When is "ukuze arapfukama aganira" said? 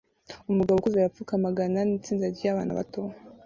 0.77-1.81